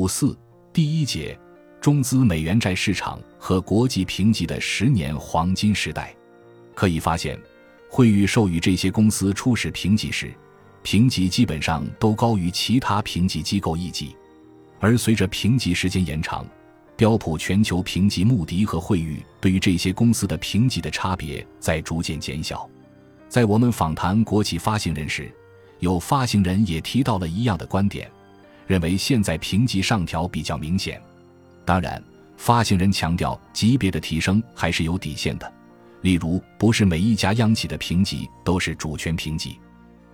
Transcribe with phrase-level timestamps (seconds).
[0.00, 0.34] 五四
[0.72, 1.38] 第一节，
[1.78, 6.16] 中资美元债市场和国际评级的十年黄金时代。
[6.74, 7.38] 可以发现，
[7.90, 10.32] 惠誉授予这些公司初始评级时，
[10.82, 14.16] 评级基本上都高于其他评级机构一级。
[14.78, 16.46] 而随着评级时间延长，
[16.96, 22.66] 标普全球评级、穆迪和惠誉对于这些公司的评级的差别在逐渐减小。
[23.28, 25.30] 在我们访谈国企发行人时，
[25.80, 28.10] 有发行人也提到了一样的观点，
[28.70, 31.02] 认为现在评级上调比较明显。
[31.64, 32.00] 当然，
[32.36, 35.52] 发行人强调级别的提升还是有底线的，
[36.02, 39.58] 例如不是每一家央企的评级都是主权评级。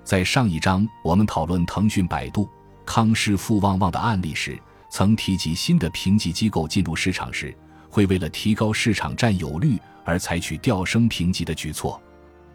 [0.05, 2.49] 在上一章我们讨论腾讯、百度。
[2.87, 7.55] 康师傅旺旺的案例时，曾提及新的评级机构进入市场时，
[7.91, 12.01] 会为了提高市场占有率而采取调升评级的举措。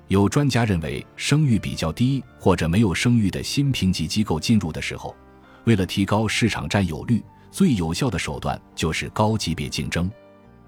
[0.07, 5.15] 有专家认为，声誉比较低或者没有声誉的新评级机构进入的时候，
[5.65, 10.09] 为了提高市场占有率，最有效的手段就是高级别竞争。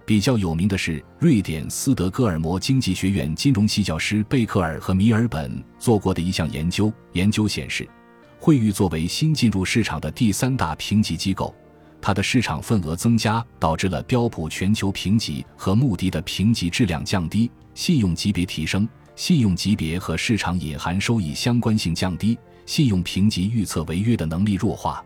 [0.05, 6.91] 比较有名的是，瑞典斯德哥尔摩经济学院金融系教师贝克尔和米尔本做过的一项研究。
[7.13, 7.87] 研究显示。
[8.37, 11.55] 惠誉作为新进入市场的第三大评级机构，
[12.01, 25.03] 它的市场份额增加导致了标普全球评级和穆迪的评级质量降低，信用级别提升，信用级别和市场隐含收益相关性降低，信用评级预测违约的能力弱化。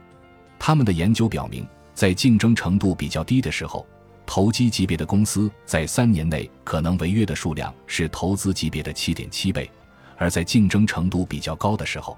[0.59, 3.85] 他们的研究表明，在竞争程度比较低的时候，
[4.25, 9.69] 投机级别的公司在三年内可能违约的数量是投资级别的七点七倍，
[10.17, 12.17] 而在竞争程度比较高的时候。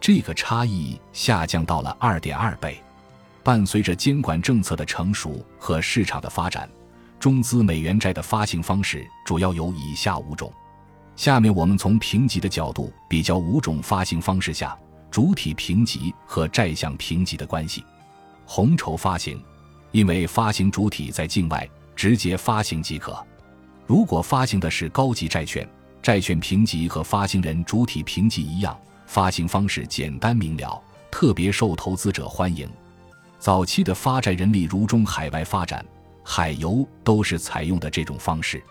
[0.00, 2.80] 这个差异下降到了二点二倍。
[3.42, 6.68] 伴随着监管政策的成熟和市场的发展，
[7.20, 10.52] 中资美元债的发行方式主要有以下五种。
[11.16, 14.76] 下面我们从评级的角度比较五种发行方式下
[15.10, 17.82] 主体评级和债项评级的关系。
[18.44, 19.42] 红筹发行，
[19.92, 23.18] 因为发行主体在境外，直接发行即可。
[23.86, 25.66] 如果发行的是高级债券，
[26.02, 28.76] 债券评级和发行人主体评级一样。
[29.06, 32.68] 发行方式简单明了，特别受投资者欢迎。
[33.38, 35.84] 早期的发债人力如中海外发展，
[36.22, 38.62] 海油都是采用的这种方式。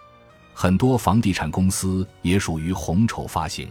[0.57, 3.67] 很多房地产公司也属于红筹发行。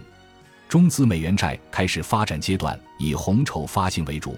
[0.69, 4.37] 中资美元债开始发展阶段以红筹发行为主。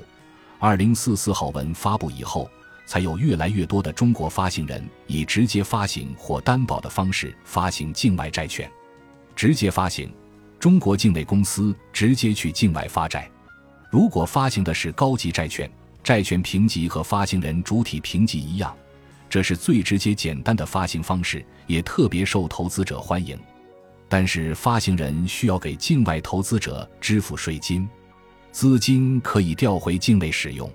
[0.60, 2.48] 二零四四号文发布以后，
[2.86, 8.70] 才有越来越多的中国发行人以直接发行或担保的方式发行境外债券。
[9.34, 10.08] 直接发行。
[10.60, 13.28] 中国境内公司直接去境外发债，
[13.90, 15.70] 如果发行的是高级债券，
[16.02, 18.74] 债券评级和发行人主体评级一样，
[19.36, 23.38] 这是最直接简单的发行方式，也特别受投资者欢迎。
[24.08, 27.86] 但是发行人需要给境外投资者支付税金，
[28.50, 30.72] 资金可以调回境内使用。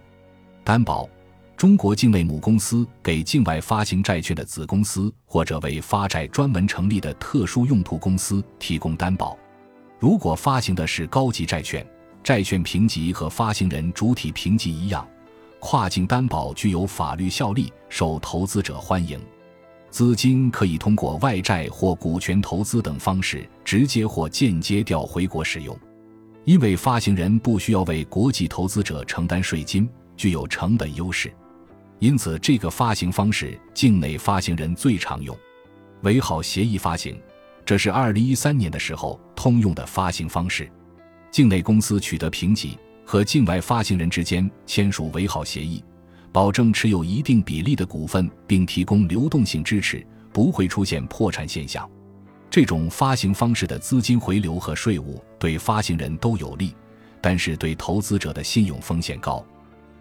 [0.63, 1.09] 担保，
[1.57, 9.35] 中国境内母公司给境外发行债券的子公司或者为发债专门成立的特殊用途公司提供担保。
[9.97, 11.83] 如果发行的是高级债券，
[12.23, 15.07] 债券评级和发行人主体评级一样，
[15.61, 19.17] 跨境担保具有法律效力，受投资者欢迎。
[19.91, 25.77] 资金可以通过外债或股权投资等方式直接或间接调回国使用，
[26.45, 31.31] 因为发行人不需要为国际投资者承担税金，具有成本优势，
[31.99, 35.37] 因此这个发行方式境内发行人最常用。
[36.01, 37.21] 为好协议发行。
[37.63, 40.69] 这是二零一三年的时候通用的发行方式，
[41.29, 42.77] 境内公司取得评级
[43.11, 45.83] 和境外发行人之间签署为好协议，
[46.31, 50.01] 保证持有一定比例的股份，并提供流动性支持，
[50.31, 51.85] 不会出现破产现象。
[52.49, 56.73] 这种发行方式的资金回流和税务对发行人都有利，
[57.19, 59.45] 但是对投资者的信用风险高。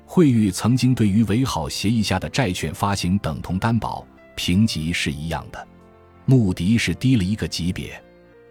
[0.06, 4.06] 惠誉曾经对于为好协议下的债券发行等同担保，
[4.37, 5.66] 评级是一样的。
[6.27, 8.00] 穆迪是低了一个级别，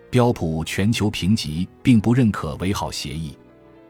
[0.10, 3.38] 标普全球评级并不认可为好协议。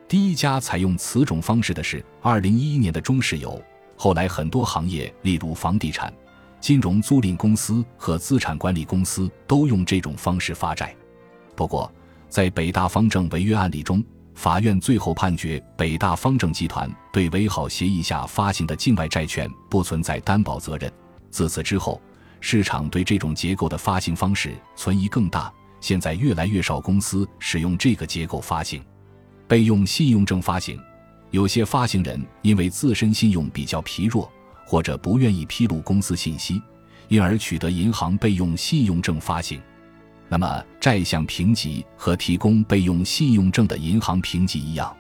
[0.09, 3.62] 第一家采用此种方式的是二零一一年的中石油，
[3.96, 6.12] 后来很多行业，例如房地产、
[6.60, 10.95] 金融租赁公司和资产管理公司都用这种方式发债。
[11.56, 11.94] 不过，
[12.28, 20.92] 在北大方正违约案例中，法院最后判决北大方正集团对为好协议下发行的境外债券不存在担保责任。
[21.30, 22.01] 自此之后。
[22.42, 25.51] 市场对这种结构的发行方式存疑更大。
[25.81, 28.81] 现在越来越少公司使用这个结构发行，
[29.50, 30.80] 备用信用证发行。
[31.31, 34.31] 有些发行人因为自身信用比较疲弱，
[34.63, 36.62] 或者不愿意披露公司信息，
[37.07, 39.60] 因而取得银行备用信用证发行。
[40.28, 44.96] 那么，债项评级和提供备用信用证的银行评级一样。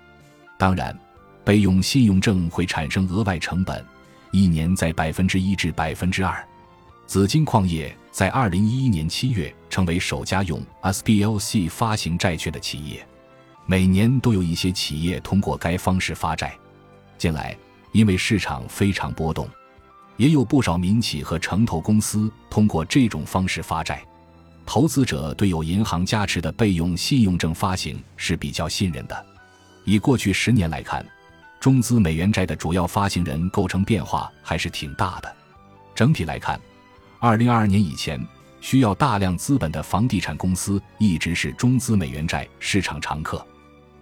[0.57, 0.97] 当然，
[1.43, 3.85] 备用信用证会产生额外成本，
[4.31, 6.43] 一年在百分之一至百分之二。
[7.05, 13.07] 紫金矿业在二零一一年七月成为首家用 SBLC 发行债券的企业。
[13.69, 16.57] 每年都有一些企业通过该方式发债。
[17.19, 17.55] 近来，
[17.91, 19.47] 因为市场非常波动，
[20.17, 24.01] 也有不少民企和城投公司通过这种方式发债。
[24.65, 29.25] 投资者对有银行加持的备用信用证发行是比较信任的。
[29.85, 31.05] 以过去十年来看，
[31.59, 35.31] 中资美元债的主要发行人构成变化还是挺大的。
[35.93, 36.59] 整体来看。
[37.19, 38.19] 二零二二年以前，
[38.61, 43.45] 需要大量资本的房地产公司一直是中资美元债市场常客。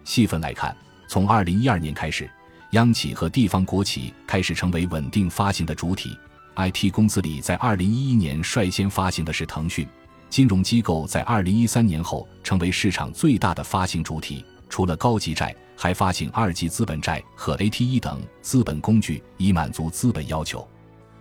[0.07, 0.74] 细分来看，
[1.09, 2.30] 从二零一二年开始，
[2.71, 6.18] 央企和地方国企开始成为稳定发行的主体。
[6.56, 9.86] IT 公司里，在二零一一年率先发行的是腾讯。
[10.30, 20.65] 金融机构在二零一三年后成为市场最大的发行主体，除了高级债，还发行二级资本债和 A T E 等资本工具，以满足资本要求。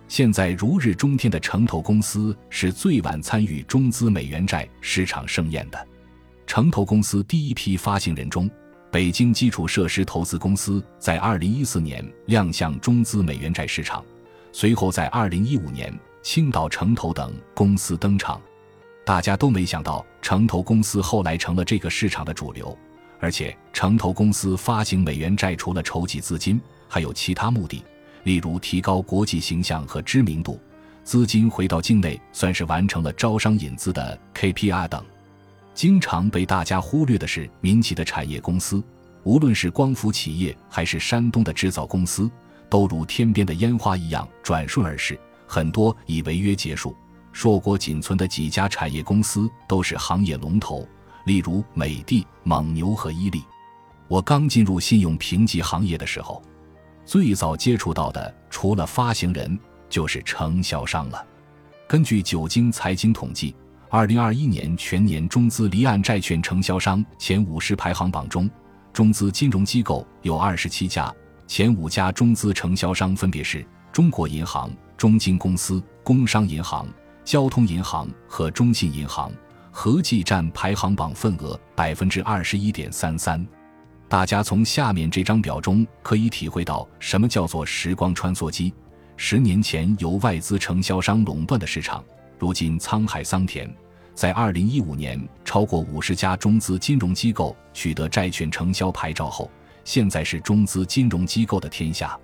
[0.07, 5.87] 现在如日中天的城投公司是最晚参与中资美元债市场盛宴的。
[6.45, 8.49] 城投公司第一批发行人中，
[8.89, 14.03] 北京基础设施投资公司在2014年亮相中资美元债市场，
[14.53, 15.93] 随后在2015年
[16.23, 18.41] 青岛城投等公司登场。
[19.05, 22.77] 大家都没想到，城投公司后来成了这个市场的主流。
[23.19, 27.83] 而且，城投公司发行美元债除了筹集资金，还有其他目的。
[28.23, 30.59] 例如，提高国际形象和知名度，
[31.03, 35.03] 资金回到境内，算是完成了招商引资的 KPI 等。
[35.77, 38.83] 经常被大家忽略的是，民企的产业公司，
[39.21, 42.27] 无论是光伏企业还是山东的制造公司，
[42.67, 45.15] 都如天边的烟花一样转瞬而逝，
[45.45, 46.95] 很多已违约结束。
[47.31, 50.83] 硕果仅存的几家产业公司都是行业龙头，
[51.27, 53.43] 例如美的、蒙牛和伊利。
[54.07, 56.41] 我刚进入信用评级行业的时候。
[57.05, 59.55] 最早接触到的，除了发行人，
[59.91, 61.23] 就是承销商了。
[61.87, 63.55] 根据久经财经统计，
[63.89, 68.49] 二零二一年全年中资离岸债券承销商前五十排行榜中，
[68.91, 71.13] 中资金融机构有二十七家，
[71.47, 76.85] 前五家中资承销商分别是中国银行、中金公司、工商银行、
[77.23, 79.31] 交通银行和中信银行，
[79.71, 83.45] 合计占排行榜份额百分之二十一点三三。
[84.09, 88.73] 大家从下面这张表中可以体会到什么叫做时光穿梭机。
[89.15, 92.03] 十年前由外资承销商垄断的市场，
[92.37, 93.73] 如今沧海桑田。
[94.13, 99.49] 在二零一五年，超过五十家中资金融机构取得债券承销牌照后，
[99.83, 102.17] 现在是中资金融机构的天下。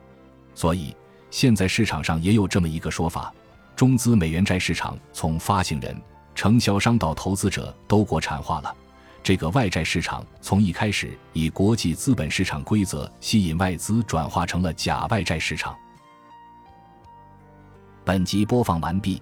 [0.56, 0.95] 所以，
[1.30, 3.31] 现在市场上也有这么一个说法：
[3.75, 5.95] 中资美元债市场从发行人、
[6.33, 8.75] 承销商到投资者都国产化了。
[9.21, 15.75] 这个外债市场从一开始以国际资本市场规则吸引外资，转化成了假外债市场。
[18.04, 19.21] 本集播放完毕，